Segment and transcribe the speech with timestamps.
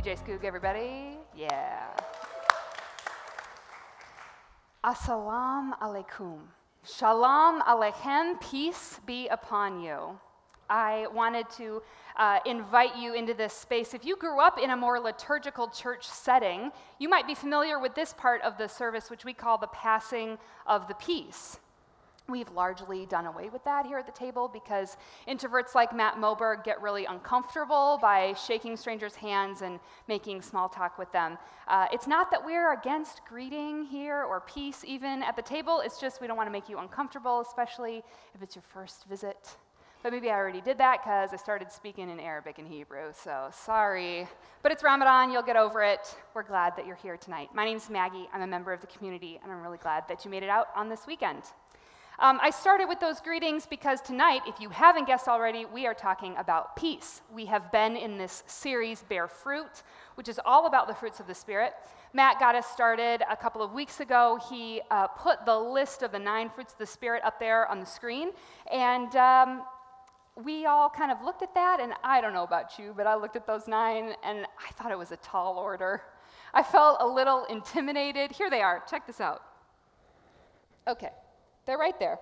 [0.00, 1.18] DJ Skoog, everybody.
[1.36, 1.84] Yeah.
[4.82, 6.38] Assalamu alaikum.
[6.86, 10.18] Shalom aleichem, peace be upon you.
[10.70, 11.82] I wanted to
[12.16, 13.92] uh, invite you into this space.
[13.92, 17.94] If you grew up in a more liturgical church setting, you might be familiar with
[17.94, 21.58] this part of the service, which we call the passing of the peace.
[22.30, 26.64] We've largely done away with that here at the table because introverts like Matt Moberg
[26.64, 31.38] get really uncomfortable by shaking strangers' hands and making small talk with them.
[31.66, 36.00] Uh, it's not that we're against greeting here or peace even at the table, it's
[36.00, 38.02] just we don't want to make you uncomfortable, especially
[38.34, 39.56] if it's your first visit.
[40.02, 43.50] But maybe I already did that because I started speaking in Arabic and Hebrew, so
[43.52, 44.26] sorry.
[44.62, 46.16] But it's Ramadan, you'll get over it.
[46.32, 47.50] We're glad that you're here tonight.
[47.54, 50.30] My name's Maggie, I'm a member of the community, and I'm really glad that you
[50.30, 51.42] made it out on this weekend.
[52.22, 55.94] Um, I started with those greetings because tonight, if you haven't guessed already, we are
[55.94, 57.22] talking about peace.
[57.32, 59.82] We have been in this series, Bear Fruit,
[60.16, 61.72] which is all about the fruits of the Spirit.
[62.12, 64.38] Matt got us started a couple of weeks ago.
[64.50, 67.80] He uh, put the list of the nine fruits of the Spirit up there on
[67.80, 68.32] the screen,
[68.70, 69.62] and um,
[70.44, 73.14] we all kind of looked at that, and I don't know about you, but I
[73.14, 76.02] looked at those nine, and I thought it was a tall order.
[76.52, 78.30] I felt a little intimidated.
[78.30, 78.82] Here they are.
[78.90, 79.40] Check this out.
[80.86, 81.08] Okay.
[81.70, 82.18] They're right there.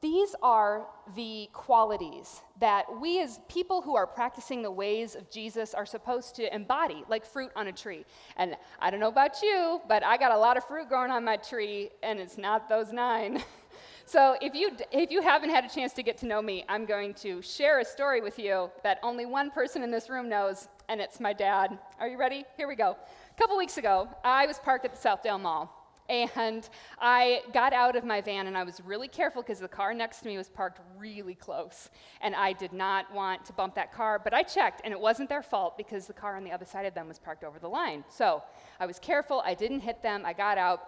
[0.00, 5.74] These are the qualities that we, as people who are practicing the ways of Jesus,
[5.74, 8.04] are supposed to embody, like fruit on a tree.
[8.36, 11.24] And I don't know about you, but I got a lot of fruit growing on
[11.24, 13.44] my tree, and it's not those nine.
[14.06, 16.84] so if you, if you haven't had a chance to get to know me, I'm
[16.84, 20.66] going to share a story with you that only one person in this room knows,
[20.88, 21.78] and it's my dad.
[22.00, 22.44] Are you ready?
[22.56, 22.96] Here we go.
[23.30, 25.77] A couple weeks ago, I was parked at the Southdale Mall.
[26.08, 29.92] And I got out of my van and I was really careful because the car
[29.92, 31.90] next to me was parked really close.
[32.22, 35.28] And I did not want to bump that car, but I checked and it wasn't
[35.28, 37.68] their fault because the car on the other side of them was parked over the
[37.68, 38.04] line.
[38.08, 38.42] So
[38.80, 40.80] I was careful, I didn't hit them, I got out.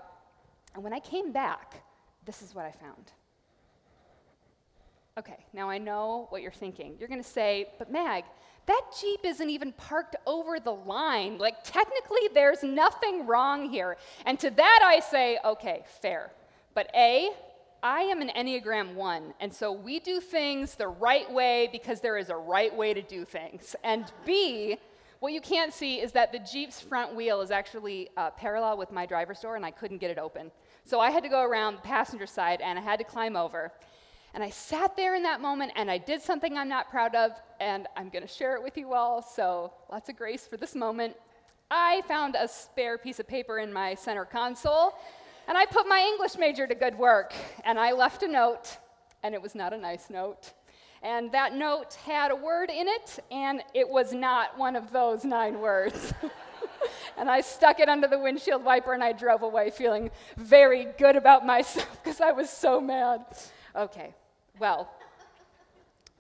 [0.75, 1.83] And when I came back,
[2.25, 3.13] this is what I found.
[5.19, 6.95] Okay, now I know what you're thinking.
[6.98, 8.25] You're going to say, but Mag,
[8.67, 11.39] that Jeep isn't even parked over the line.
[11.39, 13.97] Like, technically, there's nothing wrong here.
[14.25, 16.31] And to that, I say, okay, fair.
[16.75, 17.31] But A,
[17.83, 22.19] I am an Enneagram 1, and so we do things the right way because there
[22.19, 23.75] is a right way to do things.
[23.83, 24.77] And B,
[25.21, 28.92] what you can't see is that the Jeep's front wheel is actually uh, parallel with
[28.92, 30.51] my driver's door, and I couldn't get it open.
[30.85, 33.73] So I had to go around the passenger side, and I had to climb over.
[34.35, 37.33] And I sat there in that moment and I did something I'm not proud of,
[37.61, 39.23] and I'm going to share it with you all.
[39.23, 41.17] So, lots of grace for this moment.
[41.70, 44.95] I found a spare piece of paper in my center console,
[45.46, 47.33] and I put my English major to good work.
[47.64, 48.79] And I left a note,
[49.23, 50.52] and it was not a nice note.
[51.02, 55.24] And that note had a word in it, and it was not one of those
[55.24, 56.12] nine words.
[57.17, 61.17] and I stuck it under the windshield wiper and I drove away feeling very good
[61.17, 63.24] about myself because I was so mad.
[63.74, 64.14] Okay,
[64.61, 64.91] well,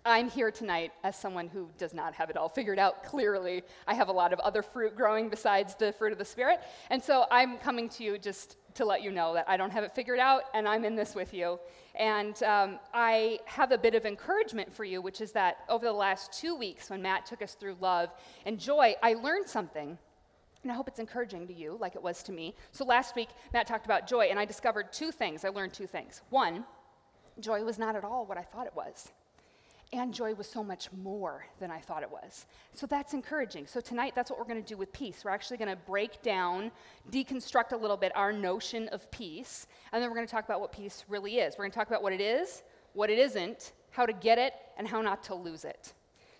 [0.02, 3.62] I'm here tonight as someone who does not have it all figured out clearly.
[3.86, 6.60] I have a lot of other fruit growing besides the fruit of the Spirit.
[6.88, 9.84] And so I'm coming to you just to let you know that I don't have
[9.84, 11.60] it figured out and I'm in this with you.
[11.96, 15.92] And um, I have a bit of encouragement for you, which is that over the
[15.92, 18.08] last two weeks, when Matt took us through love
[18.46, 19.98] and joy, I learned something.
[20.62, 22.54] And I hope it's encouraging to you, like it was to me.
[22.72, 25.44] So last week, Matt talked about joy, and I discovered two things.
[25.44, 26.20] I learned two things.
[26.28, 26.64] One,
[27.40, 29.10] Joy was not at all what I thought it was.
[29.92, 32.46] And joy was so much more than I thought it was.
[32.74, 33.66] So that's encouraging.
[33.66, 35.22] So tonight, that's what we're going to do with peace.
[35.24, 36.70] We're actually going to break down,
[37.10, 40.60] deconstruct a little bit our notion of peace, and then we're going to talk about
[40.60, 41.54] what peace really is.
[41.58, 42.62] We're going to talk about what it is,
[42.92, 45.92] what it isn't, how to get it, and how not to lose it.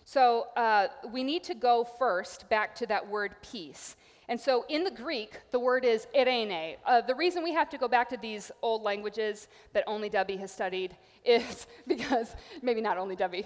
[0.04, 3.96] So uh, we need to go first back to that word peace.
[4.30, 6.76] And so in the Greek, the word is eirene.
[6.86, 10.36] Uh, the reason we have to go back to these old languages that only Debbie
[10.36, 13.44] has studied is because, maybe not only Debbie.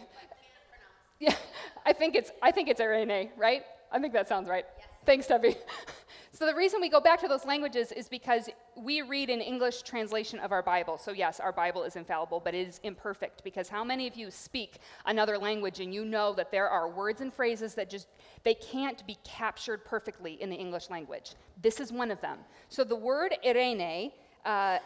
[1.18, 1.34] Yeah,
[1.86, 3.62] I think it's, I think it's eirene, right?
[3.90, 4.66] I think that sounds right.
[4.76, 4.88] Yes.
[5.06, 5.56] Thanks, Debbie.
[6.34, 9.82] So, the reason we go back to those languages is because we read an English
[9.82, 10.98] translation of our Bible.
[10.98, 14.32] So, yes, our Bible is infallible, but it is imperfect because how many of you
[14.32, 18.08] speak another language and you know that there are words and phrases that just
[18.42, 21.36] they can't be captured perfectly in the English language?
[21.62, 22.38] This is one of them.
[22.68, 24.10] So, the word eirene
[24.44, 24.78] uh,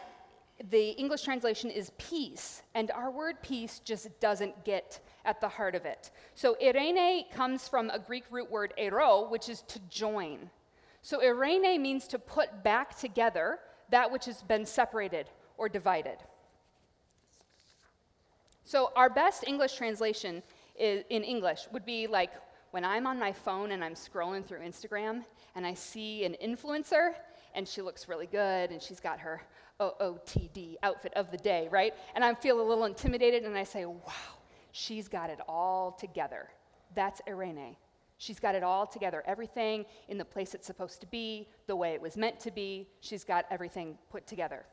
[0.69, 5.73] the English translation is peace, and our word peace just doesn't get at the heart
[5.73, 6.11] of it.
[6.35, 10.51] So, eirene comes from a Greek root word eiro, which is to join.
[11.01, 13.59] So eirene means to put back together
[13.89, 16.17] that which has been separated or divided.
[18.63, 20.43] So our best English translation
[20.77, 22.31] is, in English would be like
[22.71, 25.23] when I'm on my phone and I'm scrolling through Instagram
[25.55, 27.13] and I see an influencer
[27.55, 29.41] and she looks really good and she's got her
[29.79, 31.93] OOTD outfit of the day, right?
[32.13, 34.13] And I feel a little intimidated and I say, wow,
[34.71, 36.49] she's got it all together.
[36.95, 37.75] That's eirene.
[38.19, 41.93] She's got it all together, everything in the place it's supposed to be, the way
[41.93, 42.85] it was meant to be.
[42.99, 44.65] She's got everything put together.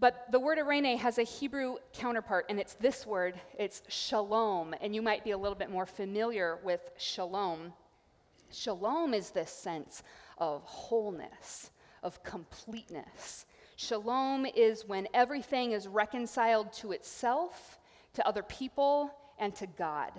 [0.00, 4.74] But the word eirene has a Hebrew counterpart, and it's this word it's shalom.
[4.80, 7.72] And you might be a little bit more familiar with shalom.
[8.50, 10.02] Shalom is this sense
[10.36, 11.70] of wholeness,
[12.02, 13.46] of completeness.
[13.76, 17.78] Shalom is when everything is reconciled to itself,
[18.14, 20.10] to other people, and to God.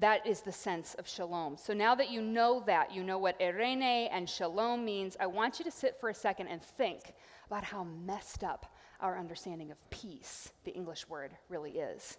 [0.00, 1.56] That is the sense of shalom.
[1.56, 5.58] So now that you know that, you know what eirene and shalom means, I want
[5.58, 7.14] you to sit for a second and think
[7.46, 12.18] about how messed up our understanding of peace, the English word, really is.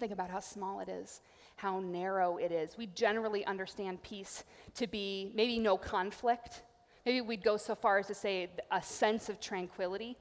[0.00, 1.20] Think about how small it is,
[1.54, 2.76] how narrow it is.
[2.76, 4.42] We generally understand peace
[4.74, 6.62] to be maybe no conflict.
[7.06, 10.16] Maybe we'd go so far as to say a sense of tranquility.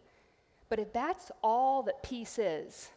[0.69, 2.90] But if that's all that peace is,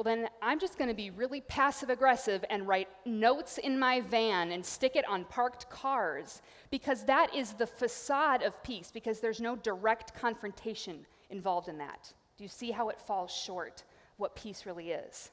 [0.00, 4.00] well, then I'm just going to be really passive aggressive and write notes in my
[4.00, 9.20] van and stick it on parked cars because that is the facade of peace, because
[9.20, 12.14] there's no direct confrontation involved in that.
[12.38, 13.84] Do you see how it falls short
[14.16, 15.32] what peace really is?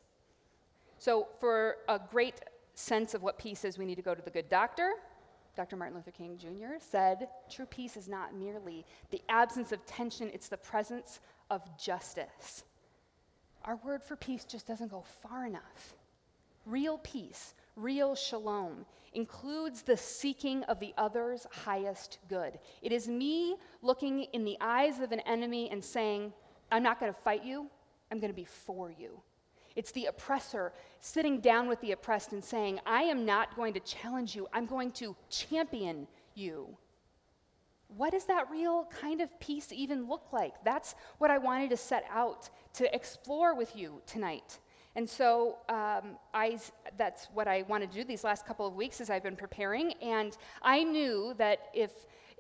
[0.98, 2.42] So, for a great
[2.74, 4.96] sense of what peace is, we need to go to the good doctor.
[5.56, 5.78] Dr.
[5.78, 6.75] Martin Luther King Jr.
[6.78, 12.66] said, True peace is not merely the absence of tension, it's the presence of justice.
[13.68, 15.94] Our word for peace just doesn't go far enough.
[16.66, 22.60] Real peace, real shalom, includes the seeking of the other's highest good.
[22.81, 26.31] It is me looking in the eyes of an enemy and saying,
[26.72, 27.68] I'm not going to fight you,
[28.10, 29.19] I'm going to be for you.
[29.75, 30.72] It's the oppressor
[31.02, 34.66] sitting down with the oppressed and saying, I am not going to challenge you, I'm
[34.66, 36.78] going to champion you.
[37.95, 40.54] What does that real kind of peace even look like?
[40.63, 44.60] That's what I wanted to set out to explore with you tonight.
[44.95, 46.60] And so um, I,
[46.98, 49.94] that's what I wanted to do these last couple of weeks as I've been preparing.
[50.01, 51.92] And I knew that if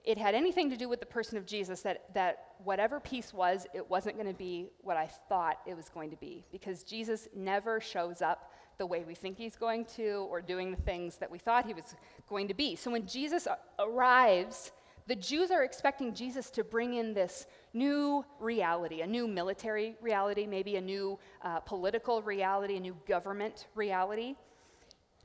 [0.03, 3.67] it had anything to do with the person of Jesus, that, that whatever peace was,
[3.73, 6.45] it wasn't going to be what I thought it was going to be.
[6.51, 10.81] Because Jesus never shows up the way we think he's going to or doing the
[10.81, 11.95] things that we thought he was
[12.27, 12.75] going to be.
[12.75, 13.47] So when Jesus
[13.77, 14.71] arrives,
[15.07, 20.45] the Jews are expecting Jesus to bring in this new reality, a new military reality,
[20.45, 24.35] maybe a new uh, political reality, a new government reality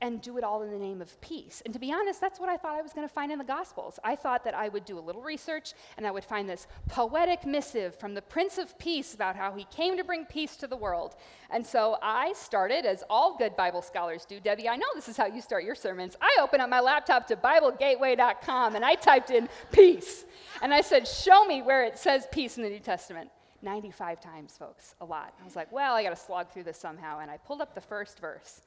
[0.03, 1.61] and do it all in the name of peace.
[1.63, 3.45] And to be honest, that's what I thought I was going to find in the
[3.45, 4.01] Gospels.
[4.03, 7.45] I thought that I would do a little research and I would find this poetic
[7.45, 10.75] missive from the Prince of Peace about how he came to bring peace to the
[10.75, 11.15] world.
[11.49, 14.41] And so I started, as all good Bible scholars do.
[14.41, 16.17] Debbie, I know this is how you start your sermons.
[16.21, 20.25] I opened up my laptop to BibleGateway.com and I typed in peace.
[20.61, 23.29] And I said, Show me where it says peace in the New Testament.
[23.61, 25.33] 95 times, folks, a lot.
[25.41, 27.19] I was like, well, I got to slog through this somehow.
[27.19, 28.61] And I pulled up the first verse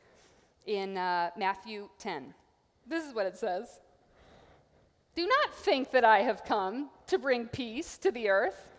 [0.67, 2.35] in uh, Matthew 10.
[2.87, 3.81] This is what it says
[5.15, 8.73] Do not think that I have come to bring peace to the earth.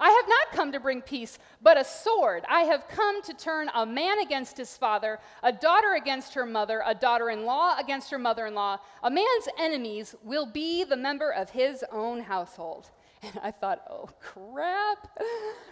[0.00, 2.44] I have not come to bring peace, but a sword.
[2.48, 6.82] I have come to turn a man against his father, a daughter against her mother,
[6.84, 8.78] a daughter in law against her mother in law.
[9.04, 12.90] A man's enemies will be the member of his own household.
[13.22, 15.18] And I thought, oh crap,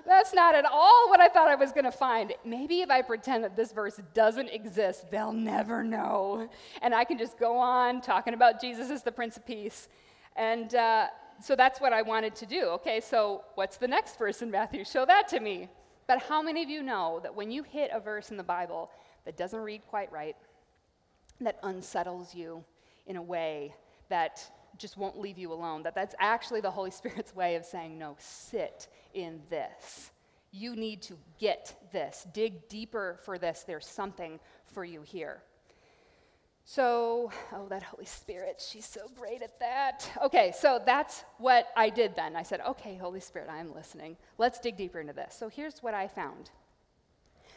[0.07, 2.33] that's not at all what I thought I was going to find.
[2.45, 6.49] Maybe if I pretend that this verse doesn't exist, they'll never know.
[6.83, 9.89] And I can just go on talking about Jesus as the Prince of Peace.
[10.37, 11.09] And uh,
[11.43, 12.63] so that's what I wanted to do.
[12.69, 14.85] Okay, so what's the next verse in Matthew?
[14.85, 15.69] Show that to me.
[16.07, 18.91] But how many of you know that when you hit a verse in the Bible
[19.25, 20.37] that doesn't read quite right,
[21.41, 22.65] that unsettles you
[23.07, 23.75] in a way
[24.09, 24.45] that
[24.79, 25.83] just won't leave you alone.
[25.83, 30.11] That that's actually the Holy Spirit's way of saying, no, sit in this.
[30.53, 32.27] You need to get this.
[32.33, 33.65] Dig deeper for this.
[33.67, 35.43] There's something for you here.
[36.65, 40.09] So, oh, that Holy Spirit, she's so great at that.
[40.23, 42.37] Okay, so that's what I did then.
[42.37, 44.17] I said, okay, Holy Spirit, I'm listening.
[44.39, 45.35] Let's dig deeper into this.
[45.37, 46.51] So here's what I found.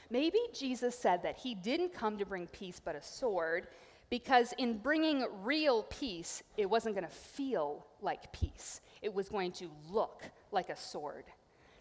[0.10, 3.68] Maybe Jesus said that he didn't come to bring peace but a sword,
[4.10, 8.82] because in bringing real peace, it wasn't going to feel like peace.
[9.02, 11.26] It was going to look like a sword.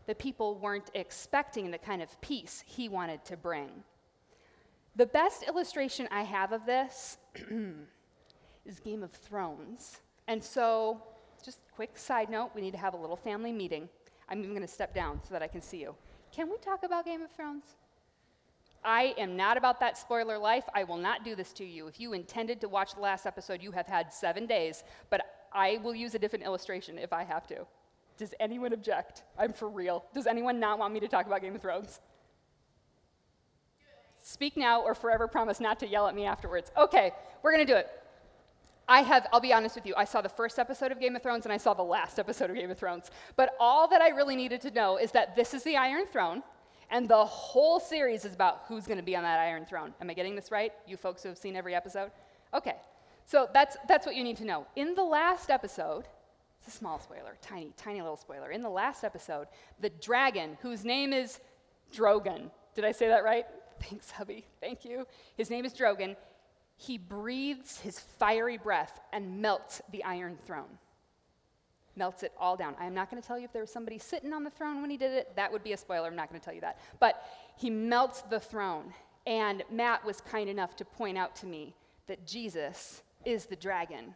[0.07, 3.71] The people weren't expecting the kind of peace he wanted to bring.
[4.97, 7.19] The best illustration I have of this
[8.67, 10.01] is Game of Thrones.
[10.29, 11.03] And so,
[11.45, 13.89] just quick side note, we need to have a little family meeting.
[14.29, 15.95] I'm even going to step down so that I can see you.
[16.31, 17.77] Can we talk about Game of Thrones?
[18.85, 20.65] I am not about that spoiler life.
[20.75, 21.87] I will not do this to you.
[21.87, 25.21] If you intended to watch the last episode, you have had seven days, but
[25.53, 27.67] I will use a different illustration if I have to.
[28.17, 29.23] Does anyone object?
[29.39, 30.05] I'm for real.
[30.15, 32.01] Does anyone not want me to talk about Game of Thrones?
[34.23, 36.71] Speak now or forever promise not to yell at me afterwards.
[36.77, 37.13] Okay,
[37.43, 37.89] we're to do it.
[38.89, 41.23] I have, I'll be honest with you, I saw the first episode of Game of
[41.23, 43.11] Thrones and I saw the last episode of Game of Thrones.
[43.37, 46.43] But all that I really needed to know is that this is the Iron Throne,
[46.93, 49.95] and the whole series is about who's going to be on that Iron Throne.
[50.01, 50.73] Am I getting this right?
[50.87, 52.13] You folks who have seen every episode?
[52.55, 52.77] Okay,
[53.25, 54.67] so that's, that's what you need to know.
[54.77, 56.05] In the last episode,
[56.59, 58.51] it's a small spoiler, tiny, tiny little spoiler.
[58.51, 59.49] In the last episode,
[59.81, 61.41] the dragon, whose name is
[61.93, 63.47] Drogon, did I say that right?
[63.81, 64.45] Thanks, hubby.
[64.61, 65.07] Thank you.
[65.37, 66.15] His name is Drogon.
[66.77, 70.79] He breathes his fiery breath and melts the iron throne.
[71.97, 72.75] Melts it all down.
[72.79, 74.81] I am not going to tell you if there was somebody sitting on the throne
[74.81, 75.37] when he did it.
[75.37, 76.07] That would be a spoiler.
[76.07, 76.79] I'm not going to tell you that.
[77.01, 77.25] But
[77.57, 78.93] he melts the throne.
[79.27, 81.75] And Matt was kind enough to point out to me
[82.07, 84.15] that Jesus is the dragon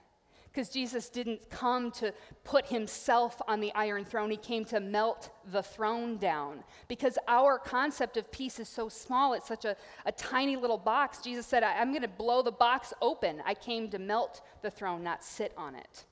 [0.57, 5.29] because Jesus didn't come to put himself on the iron throne, he came to melt
[5.53, 6.65] the throne down.
[6.89, 11.19] Because our concept of peace is so small, it's such a, a tiny little box.
[11.19, 13.43] Jesus said, I'm going to blow the box open.
[13.45, 16.05] I came to melt the throne, not sit on it.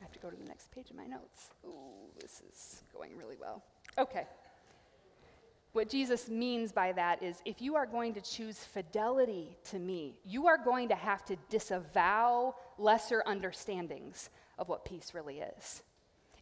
[0.00, 1.50] I have to go to the next page of my notes.
[1.66, 3.62] Ooh, this is going really well.
[3.98, 4.26] Okay.
[5.72, 10.18] What Jesus means by that is if you are going to choose fidelity to me,
[10.24, 15.82] you are going to have to disavow lesser understandings of what peace really is.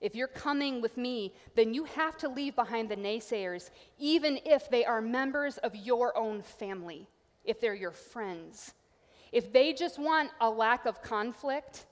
[0.01, 4.69] If you're coming with me, then you have to leave behind the naysayers, even if
[4.69, 7.09] they are members of your own family,
[7.45, 8.75] if they're your friends.
[9.33, 11.87] If they just want a lack of conflict,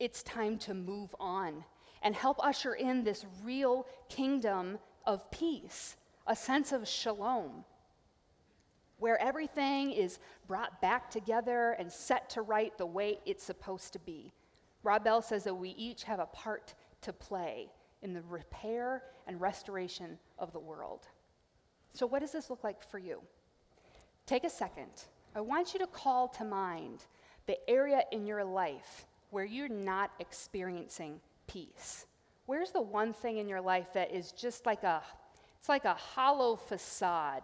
[0.00, 1.64] it's time to move on
[2.02, 7.64] and help usher in this real kingdom of peace a sense of shalom,
[8.98, 13.98] where everything is brought back together and set to right the way it's supposed to
[13.98, 14.32] be.
[14.84, 17.68] Rob Bell says that we each have a part to play
[18.02, 21.08] in the repair and restoration of the world.
[21.92, 23.20] So, what does this look like for you?
[24.26, 25.04] Take a second.
[25.34, 27.06] I want you to call to mind
[27.46, 32.06] the area in your life where you're not experiencing peace.
[32.46, 35.02] Where's the one thing in your life that is just like a
[35.60, 37.42] it's like a hollow facade.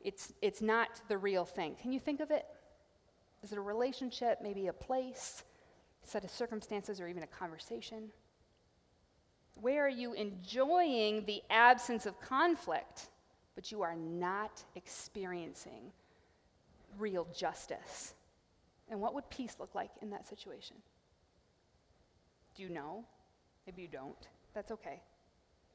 [0.00, 1.76] It's, it's not the real thing.
[1.80, 2.44] Can you think of it?
[3.44, 5.44] Is it a relationship, maybe a place,
[6.02, 8.10] set of circumstances, or even a conversation?
[9.60, 13.08] Where are you enjoying the absence of conflict,
[13.54, 15.92] but you are not experiencing
[16.98, 18.14] real justice?
[18.90, 20.76] And what would peace look like in that situation?
[22.54, 23.04] Do you know?
[23.66, 24.28] Maybe you don't.
[24.54, 25.00] That's okay.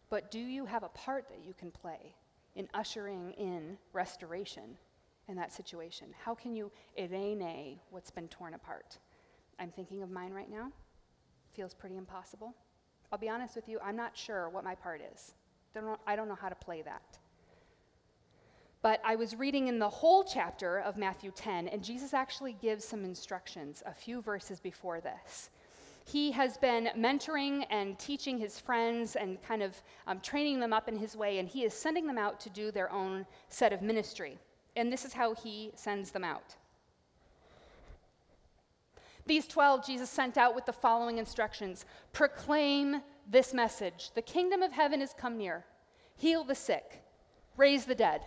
[0.10, 2.16] But do you have a part that you can play
[2.56, 4.78] in ushering in restoration
[5.28, 6.08] in that situation?
[6.24, 8.98] How can you eirene what's been torn apart?
[9.60, 10.72] I'm thinking of mine right now.
[11.54, 12.56] Feels pretty impossible.
[13.12, 15.34] I'll be honest with you, I'm not sure what my part is.
[16.08, 17.18] I don't know how to play that.
[18.82, 22.86] But I was reading in the whole chapter of Matthew 10, and Jesus actually gives
[22.86, 25.50] some instructions a few verses before this.
[26.12, 30.90] He has been mentoring and teaching his friends and kind of um, training them up
[30.90, 33.84] in his way, and he is sending them out to do their own set of
[33.84, 34.40] ministry.
[34.76, 36.56] And this is how he sends them out.
[39.28, 44.72] These 12 Jesus sent out with the following instructions Proclaim this message The kingdom of
[44.72, 45.64] heaven is come near.
[46.16, 47.04] Heal the sick,
[47.56, 48.22] raise the dead,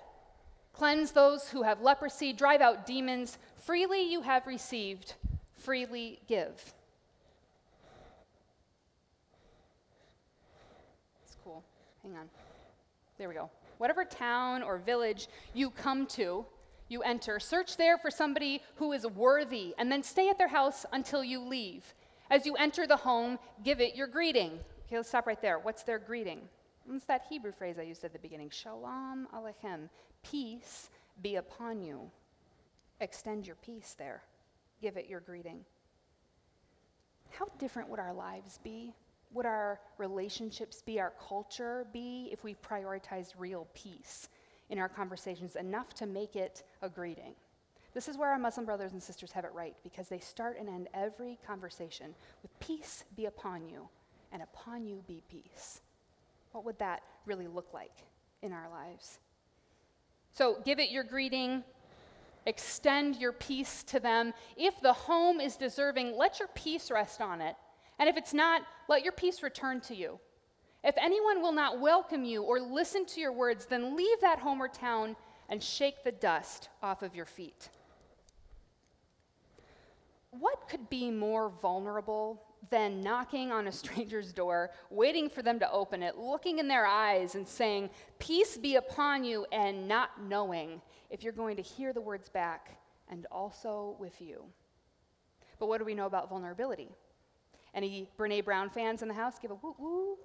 [0.73, 3.39] cleanse those who have leprosy, drive out demons.
[3.57, 5.15] Freely you have received,
[5.57, 6.75] freely give.
[12.02, 12.28] Hang on.
[13.18, 13.50] There we go.
[13.78, 16.44] Whatever town or village you come to,
[16.88, 20.85] you enter, search there for somebody who is worthy, and then stay at their house
[20.92, 21.94] until you leave.
[22.30, 24.59] As you enter the home, give it your greeting.
[24.87, 25.59] Okay, let's stop right there.
[25.59, 26.40] What's their greeting?
[26.90, 29.88] It's that Hebrew phrase I used at the beginning Shalom Aleichem.
[30.23, 30.90] Peace
[31.23, 32.11] be upon you.
[33.00, 34.23] Extend your peace there.
[34.80, 35.61] Give it your greeting.
[37.30, 38.92] How different would our lives be
[39.35, 44.29] would our relationships be, our culture be, if we prioritize real peace
[44.71, 47.35] in our conversations enough to make it a greeting?
[47.95, 50.69] This is where our Muslim brothers and sisters have it right because they start and
[50.69, 53.89] end every conversation with peace be upon you,
[54.33, 55.83] and upon you be peace.
[56.53, 57.93] What would that really look like
[58.43, 59.19] in our lives?
[60.33, 61.62] So give it your greeting,
[62.47, 64.33] extend your peace to them.
[64.57, 67.57] If the home is deserving, let your peace rest on it
[67.99, 70.19] and if it's not, let your peace return to you.
[70.85, 74.61] If anyone will not welcome you or listen to your words, then leave that home
[74.61, 75.17] or town
[75.49, 77.69] and shake the dust off of your feet.
[80.31, 85.71] What could be more vulnerable than knocking on a stranger's door, waiting for them to
[85.71, 90.81] open it, looking in their eyes and saying, Peace be upon you, and not knowing
[91.11, 94.43] if you're going to hear the words back and also with you?
[95.59, 96.89] But what do we know about vulnerability?
[97.75, 99.38] Any Brene Brown fans in the house?
[99.38, 100.17] Give a woo woo.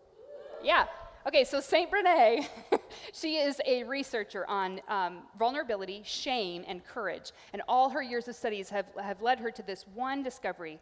[0.64, 0.86] Yeah.
[1.28, 1.92] Okay, so St.
[1.92, 2.48] Brene,
[3.14, 7.32] she is a researcher on um, vulnerability, shame, and courage.
[7.52, 10.80] And all her years of studies have, have led her to this one discovery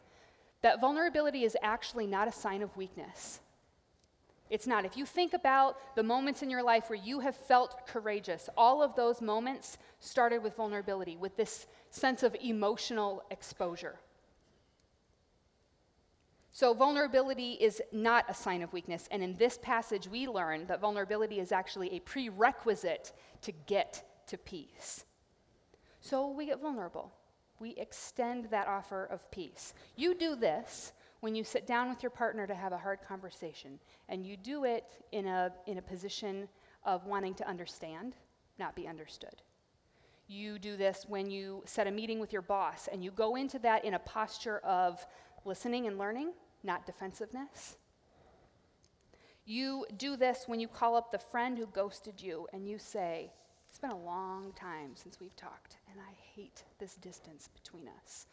[0.62, 3.40] that vulnerability is actually not a sign of weakness.
[4.50, 4.86] It's not.
[4.86, 8.84] If you think about the moments in your life where you have felt courageous, all
[8.84, 13.96] of those moments started with vulnerability, with this sense of emotional exposure.
[16.56, 19.10] So, vulnerability is not a sign of weakness.
[19.12, 24.38] And in this passage, we learn that vulnerability is actually a prerequisite to get to
[24.38, 25.04] peace.
[26.00, 27.12] So, we get vulnerable.
[27.60, 29.74] We extend that offer of peace.
[29.98, 33.78] You do this when you sit down with your partner to have a hard conversation,
[34.08, 36.48] and you do it in a, in a position
[36.86, 38.16] of wanting to understand,
[38.60, 39.42] not be understood.
[40.30, 43.60] You do this when you set a meeting with your boss, and you go into
[43.60, 45.06] that in a posture of
[45.44, 46.32] listening and learning
[46.66, 47.78] not defensiveness.
[49.46, 53.32] You do this when you call up the friend who ghosted you and you say,
[53.70, 58.26] It's been a long time since we've talked, and I hate this distance between us.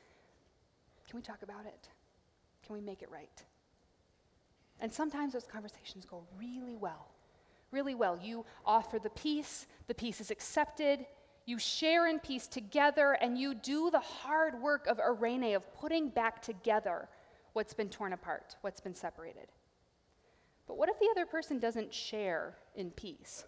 [1.09, 1.89] Can we talk about it?
[2.67, 3.45] Can we make it right?
[4.81, 7.09] And sometimes those conversations go really well.
[7.71, 8.19] Really well.
[8.21, 11.07] You offer the peace, the peace is accepted,
[11.45, 16.09] you share in peace together, and you do the hard work of eirene, of putting
[16.09, 17.09] back together
[17.53, 19.49] what's been torn apart, what's been separated.
[20.67, 23.45] But what if the other person doesn't share in peace?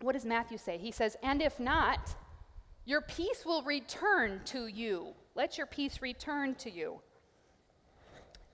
[0.00, 0.78] What does Matthew say?
[0.78, 2.14] He says, And if not,
[2.84, 5.14] your peace will return to you.
[5.34, 7.00] Let your peace return to you.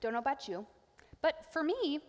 [0.01, 0.67] Don't know about you,
[1.21, 2.01] but for me,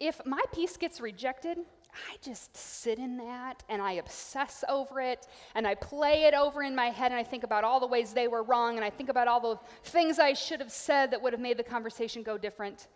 [0.00, 1.58] if my peace gets rejected,
[1.94, 6.62] I just sit in that and I obsess over it and I play it over
[6.62, 8.90] in my head and I think about all the ways they were wrong and I
[8.90, 12.22] think about all the things I should have said that would have made the conversation
[12.22, 12.88] go different.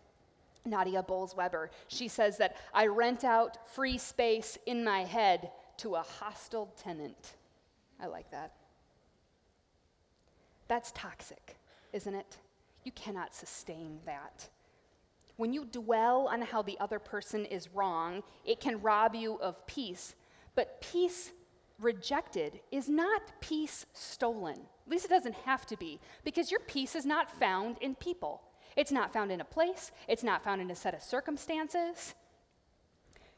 [0.64, 6.02] Nadia Bolz-Weber, she says that I rent out free space in my head to a
[6.02, 7.34] hostile tenant.
[8.00, 8.52] I like that.
[10.68, 11.56] That's toxic,
[11.92, 12.38] isn't it?
[12.84, 14.48] You cannot sustain that.
[15.36, 19.66] When you dwell on how the other person is wrong, it can rob you of
[19.66, 20.14] peace.
[20.54, 21.32] But peace
[21.80, 24.60] rejected is not peace stolen.
[24.86, 28.42] At least it doesn't have to be, because your peace is not found in people.
[28.76, 32.14] It's not found in a place, it's not found in a set of circumstances.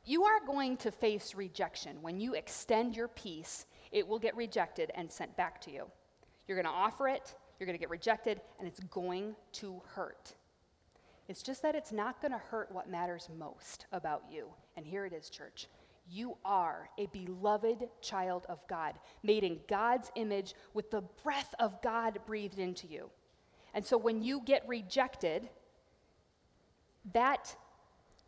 [0.05, 2.01] You are going to face rejection.
[2.01, 5.87] When you extend your peace, it will get rejected and sent back to you.
[6.47, 10.35] You're going to offer it, you're going to get rejected, and it's going to hurt.
[11.29, 14.49] It's just that it's not going to hurt what matters most about you.
[14.77, 15.69] And here it is, church.
[16.09, 21.83] You are a beloved child of God, made in God's image with the breath of
[21.83, 23.11] God breathed into you.
[23.75, 25.49] And so when you get rejected,
[27.13, 27.55] that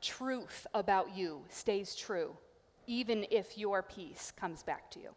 [0.01, 2.37] truth about you stays true,
[2.87, 5.11] even if your peace comes back to you.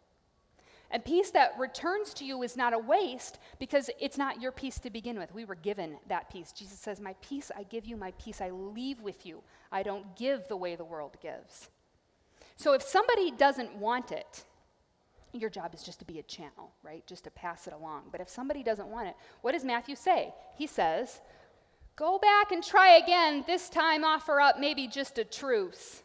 [0.92, 4.78] And peace that returns to you is not a waste because it's not your peace
[4.80, 5.34] to begin with.
[5.34, 6.52] We were given that peace.
[6.52, 9.42] Jesus says, My peace I give you, my peace I leave with you.
[9.72, 11.70] I don't give the way the world gives.
[12.56, 14.44] So if somebody doesn't want it,
[15.32, 17.06] your job is just to be a channel, right?
[17.06, 18.02] Just to pass it along.
[18.12, 20.34] But if somebody doesn't want it, what does Matthew say?
[20.56, 21.22] He says,
[21.96, 23.44] Go back and try again.
[23.46, 26.02] This time offer up maybe just a truce.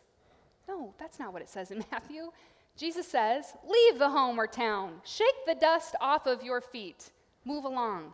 [0.67, 2.31] No, that's not what it says in Matthew.
[2.77, 7.11] Jesus says, Leave the home or town, shake the dust off of your feet,
[7.43, 8.13] move along.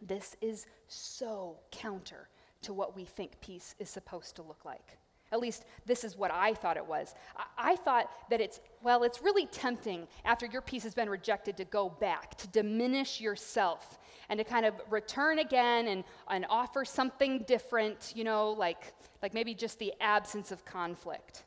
[0.00, 2.28] This is so counter
[2.62, 4.96] to what we think peace is supposed to look like.
[5.30, 7.14] At least this is what I thought it was.
[7.36, 11.56] I, I, thought that it's, well, it's really tempting after your peace has been rejected
[11.58, 13.98] to go back, to diminish yourself,
[14.30, 19.34] and to kind of return again and, and offer something different, you know, like, like
[19.34, 21.42] maybe just the absence of conflict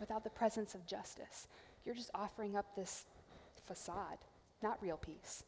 [0.00, 1.48] without the presence of justice.
[1.84, 3.04] You're just offering up this
[3.66, 4.18] facade,
[4.62, 5.44] not real peace.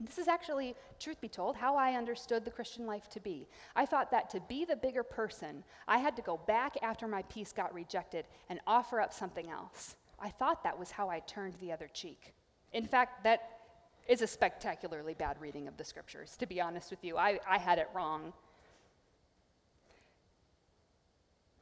[0.00, 3.48] This is actually, truth be told, how I understood the Christian life to be.
[3.74, 7.22] I thought that to be the bigger person, I had to go back after my
[7.22, 9.96] peace got rejected and offer up something else.
[10.20, 12.34] I thought that was how I turned the other cheek.
[12.72, 13.58] In fact, that
[14.06, 17.16] is a spectacularly bad reading of the scriptures, to be honest with you.
[17.16, 18.32] I, I had it wrong.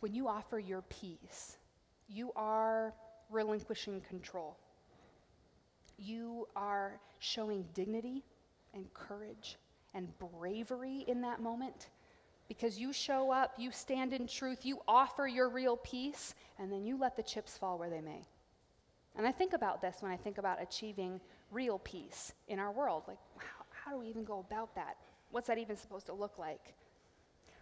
[0.00, 1.56] When you offer your peace,
[2.08, 2.94] you are
[3.30, 4.56] relinquishing control.
[5.98, 8.22] You are showing dignity
[8.74, 9.56] and courage
[9.94, 11.88] and bravery in that moment
[12.48, 16.84] because you show up, you stand in truth, you offer your real peace, and then
[16.84, 18.24] you let the chips fall where they may.
[19.16, 23.04] And I think about this when I think about achieving real peace in our world.
[23.08, 24.96] Like, how, how do we even go about that?
[25.30, 26.74] What's that even supposed to look like?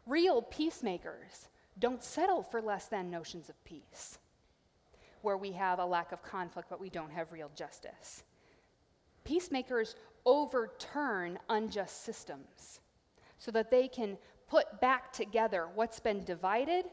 [0.06, 4.18] Real peacemakers don't settle for less than notions of peace,
[5.22, 8.22] where we have a lack of conflict, but we don't have real justice.
[9.24, 12.80] Peacemakers overturn unjust systems
[13.38, 14.16] so that they can
[14.48, 16.84] put back together what's been divided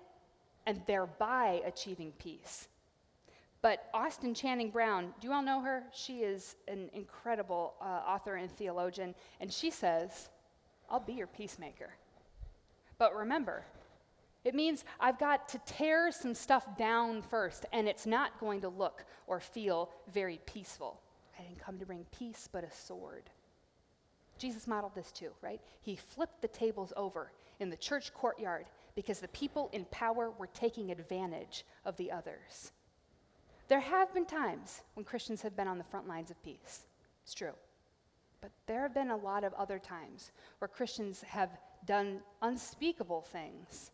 [0.66, 2.68] and thereby achieving peace.
[3.62, 5.84] But Austin Channing Brown, do you all know her?
[5.94, 10.30] She is an incredible uh, author and theologian, and she says,
[10.90, 11.92] I'll be your peacemaker.
[12.98, 13.64] But remember,
[14.44, 18.70] it means I've got to tear some stuff down first, and it's not going to
[18.70, 21.00] look or feel very peaceful.
[21.38, 23.30] I didn't come to bring peace, but a sword.
[24.38, 25.62] Jesus modeled this too, right?
[25.82, 30.48] He flipped the tables over in the church courtyard because the people in power were
[30.48, 32.72] taking advantage of the others.
[33.68, 36.88] There have been times when Christians have been on the front lines of peace.
[37.24, 37.54] It's true.
[38.42, 41.52] But there have been a lot of other times where Christians have
[41.86, 43.92] done unspeakable things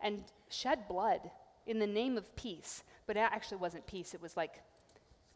[0.00, 1.30] and shed blood
[1.66, 2.82] in the name of peace.
[3.06, 4.62] But it actually wasn't peace, it was like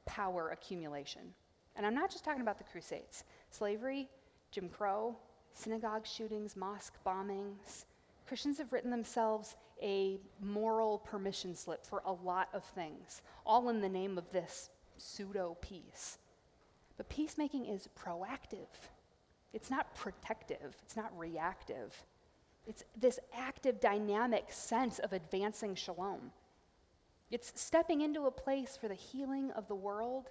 [0.06, 1.22] power accumulation.
[1.76, 4.08] And I'm not just talking about the Crusades slavery,
[4.50, 5.16] Jim Crow,
[5.52, 7.84] synagogue shootings, mosque bombings.
[8.26, 13.80] Christians have written themselves a moral permission slip for a lot of things, all in
[13.80, 16.18] the name of this pseudo peace.
[16.96, 18.68] But peacemaking is proactive,
[19.52, 22.04] it's not protective, it's not reactive.
[22.66, 26.30] It's this active, dynamic sense of advancing shalom.
[27.30, 30.30] It's stepping into a place for the healing of the world,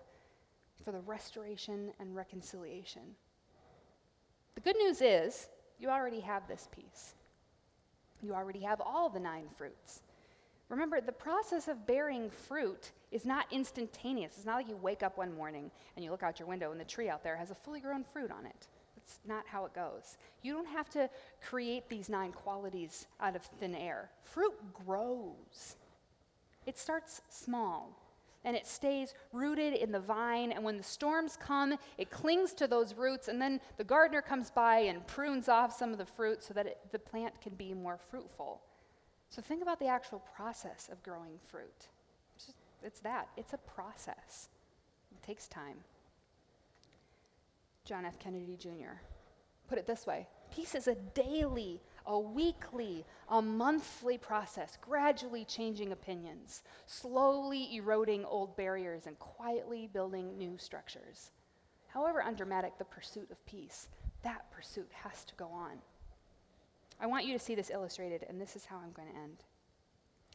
[0.85, 3.01] for the restoration and reconciliation.
[4.55, 7.15] The good news is, you already have this peace.
[8.21, 10.03] You already have all the nine fruits.
[10.69, 14.37] Remember, the process of bearing fruit is not instantaneous.
[14.37, 16.79] It's not like you wake up one morning and you look out your window and
[16.79, 18.67] the tree out there has a fully grown fruit on it.
[19.01, 20.17] That's not how it goes.
[20.41, 21.09] You don't have to
[21.41, 24.09] create these nine qualities out of thin air.
[24.23, 24.53] Fruit
[24.85, 25.75] grows,
[26.65, 27.97] it starts small
[28.43, 30.51] and it stays rooted in the vine.
[30.51, 33.27] And when the storms come, it clings to those roots.
[33.27, 36.65] And then the gardener comes by and prunes off some of the fruit so that
[36.65, 38.61] it, the plant can be more fruitful.
[39.29, 41.87] So think about the actual process of growing fruit.
[42.35, 44.49] It's, just, it's that, it's a process.
[45.11, 45.77] It takes time.
[47.85, 48.19] John F.
[48.19, 48.99] Kennedy Jr.
[49.67, 55.91] put it this way peace is a daily, a weekly, a monthly process, gradually changing
[55.91, 61.31] opinions, slowly eroding old barriers, and quietly building new structures.
[61.87, 63.87] However undramatic the pursuit of peace,
[64.23, 65.77] that pursuit has to go on.
[66.99, 69.37] I want you to see this illustrated, and this is how I'm going to end.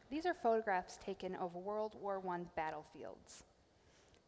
[0.09, 3.43] These are photographs taken of World War I battlefields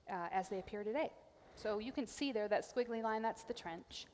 [0.10, 1.12] uh, as they appear today.
[1.62, 4.06] So you can see there that squiggly line, that's the trench.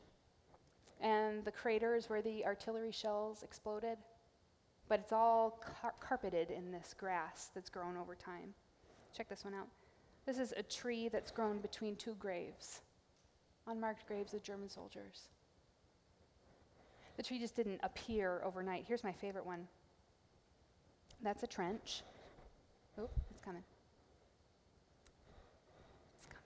[1.00, 3.98] And the crater is where the artillery shells exploded.
[4.88, 8.54] But it's all car- carpeted in this grass that's grown over time.
[9.16, 9.68] Check this one out.
[10.26, 12.82] This is a tree that's grown between two graves,
[13.68, 15.30] unmarked graves of German soldiers.
[17.18, 18.86] The tree just didn't appear overnight.
[18.88, 19.68] Here's my favorite one.
[21.22, 22.02] That's a trench.
[23.00, 23.64] Oh, it's coming.
[26.18, 26.44] It's coming.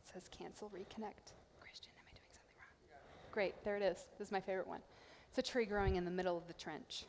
[0.00, 1.32] It says cancel, reconnect.
[1.60, 3.02] Christian, am I doing something wrong?
[3.30, 4.06] Great, there it is.
[4.18, 4.80] This is my favorite one.
[5.28, 7.04] It's a tree growing in the middle of the trench.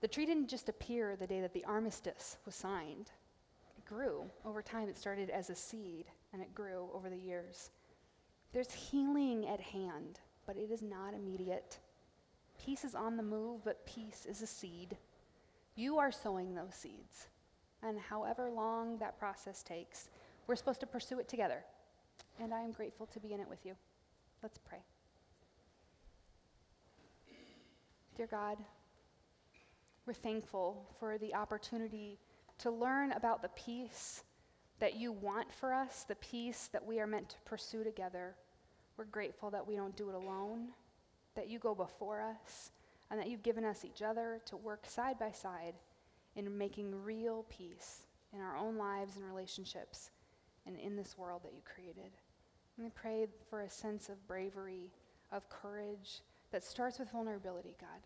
[0.00, 3.10] The tree didn't just appear the day that the armistice was signed.
[3.76, 4.24] It grew.
[4.44, 7.70] Over time, it started as a seed, and it grew over the years.
[8.52, 11.78] There's healing at hand but it is not immediate.
[12.62, 14.96] Peace is on the move, but peace is a seed.
[15.74, 17.28] You are sowing those seeds.
[17.82, 20.08] And however long that process takes,
[20.46, 21.64] we're supposed to pursue it together.
[22.40, 23.74] And I am grateful to be in it with you.
[24.42, 24.78] Let's pray.
[28.16, 28.58] Dear God,
[30.06, 32.18] we're thankful for the opportunity
[32.58, 34.22] to learn about the peace
[34.78, 38.34] that you want for us, the peace that we are meant to pursue together.
[38.96, 40.68] We're grateful that we don't do it alone,
[41.34, 42.70] that you go before us,
[43.10, 45.74] and that you've given us each other to work side by side
[46.36, 48.02] in making real peace
[48.32, 50.10] in our own lives and relationships
[50.66, 52.12] and in this world that you created.
[52.78, 54.90] And pray for a sense of bravery,
[55.30, 58.00] of courage that starts with vulnerability, God.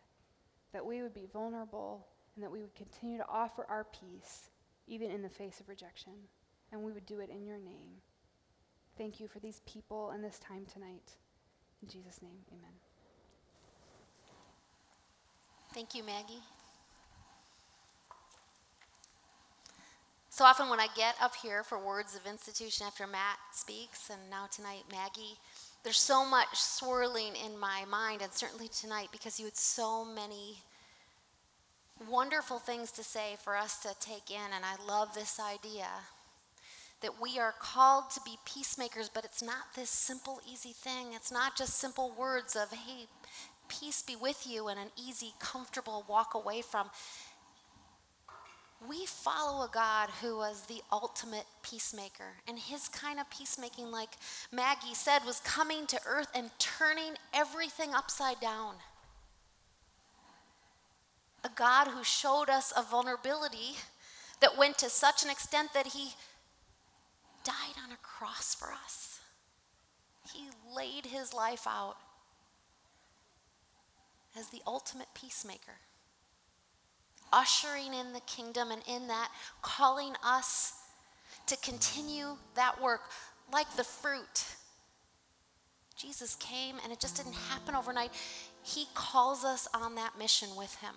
[0.72, 4.50] that we would be vulnerable and that we would continue to offer our peace,
[4.86, 6.12] even in the face of rejection.
[6.72, 8.02] And we would do it in your name.
[8.96, 11.12] Thank you for these people and this time tonight.
[11.82, 12.72] In Jesus' name, amen.
[15.72, 16.42] Thank you, Maggie.
[20.38, 24.30] So often, when I get up here for words of institution after Matt speaks, and
[24.30, 25.36] now tonight, Maggie,
[25.82, 30.62] there's so much swirling in my mind, and certainly tonight, because you had so many
[32.08, 35.88] wonderful things to say for us to take in, and I love this idea
[37.00, 41.14] that we are called to be peacemakers, but it's not this simple, easy thing.
[41.14, 43.06] It's not just simple words of, hey,
[43.66, 46.90] peace be with you, and an easy, comfortable walk away from.
[48.86, 52.36] We follow a God who was the ultimate peacemaker.
[52.46, 54.10] And his kind of peacemaking, like
[54.52, 58.76] Maggie said, was coming to earth and turning everything upside down.
[61.44, 63.76] A God who showed us a vulnerability
[64.40, 66.10] that went to such an extent that he
[67.44, 69.20] died on a cross for us.
[70.32, 71.96] He laid his life out
[74.38, 75.78] as the ultimate peacemaker,
[77.32, 79.30] ushering in the kingdom and in that
[79.62, 80.74] calling us
[81.46, 83.02] to continue that work
[83.52, 84.44] like the fruit.
[85.96, 88.12] Jesus came and it just didn't happen overnight.
[88.62, 90.94] He calls us on that mission with him.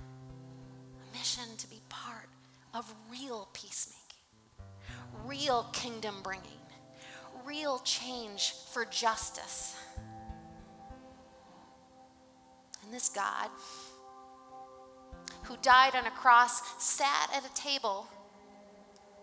[0.00, 2.28] A mission to be part
[2.72, 3.96] of real peacemaking
[5.24, 6.42] real kingdom bringing,
[7.44, 9.76] real change for justice.
[12.84, 13.48] And this God,
[15.46, 18.08] who died on a cross, sat at a table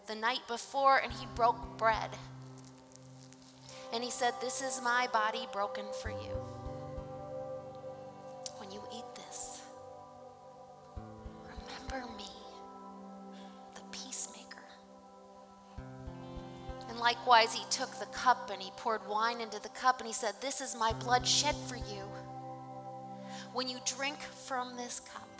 [0.08, 2.10] the night before and he broke bread.
[3.94, 6.36] And he said, This is my body broken for you.
[8.58, 9.62] When you eat this,
[11.44, 12.30] remember me.
[13.76, 14.64] The peacemaker.
[16.90, 20.14] And likewise, he took the cup and he poured wine into the cup and he
[20.14, 22.04] said, This is my blood shed for you.
[23.54, 25.33] When you drink from this cup,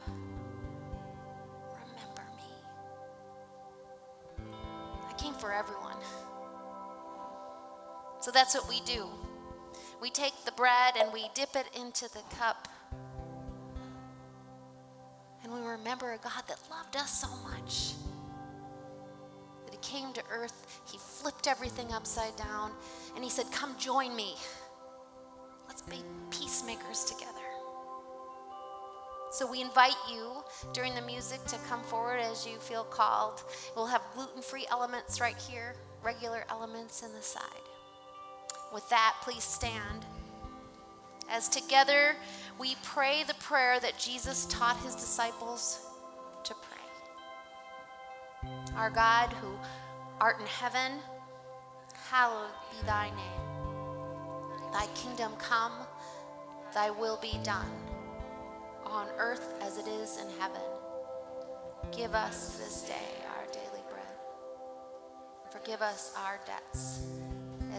[5.44, 5.98] for everyone.
[8.22, 9.10] So that's what we do.
[10.02, 12.70] We take the bread and we dip it into the cup.
[15.44, 17.92] And we remember a God that loved us so much
[19.66, 22.72] that He came to earth, he flipped everything upside down,
[23.16, 24.36] and he said, Come join me.
[25.68, 25.98] Let's be
[26.30, 27.43] peacemakers together.
[29.34, 30.44] So we invite you
[30.74, 33.42] during the music to come forward as you feel called.
[33.76, 37.42] We'll have gluten free elements right here, regular elements in the side.
[38.72, 40.06] With that, please stand.
[41.32, 42.16] As together
[42.60, 45.80] we pray the prayer that Jesus taught his disciples
[46.44, 48.52] to pray.
[48.76, 49.48] Our God who
[50.22, 51.00] art in heaven,
[52.08, 54.72] hallowed be thy name.
[54.72, 55.74] Thy kingdom come,
[56.76, 57.72] thy will be done,
[58.94, 60.62] on earth as it is in heaven.
[61.92, 64.04] Give us this day our daily bread.
[65.52, 67.02] Forgive us our debts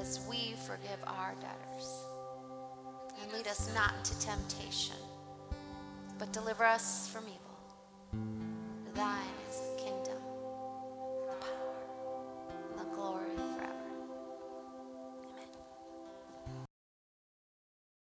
[0.00, 2.02] as we forgive our debtors.
[3.22, 4.96] And lead us not to temptation,
[6.18, 8.24] but deliver us from evil.
[8.94, 9.43] Thine